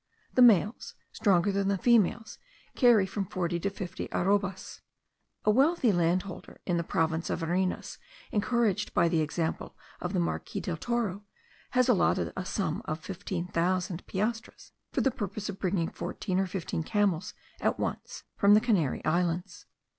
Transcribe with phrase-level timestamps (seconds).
[0.33, 2.39] The males, stronger than the females,
[2.75, 4.81] carry from forty to fifty arrobas.
[5.45, 7.99] A wealthy landholder in the province of Varinas,
[8.31, 11.23] encouraged by the example of the Marquis del Toro,
[11.77, 16.81] has allotted a sum of 15,000 piastres for the purpose of bringing fourteen or fifteen
[16.81, 19.67] camels at once from the Canary Islands.